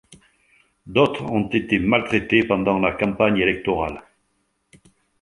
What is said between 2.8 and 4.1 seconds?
campagne électorale.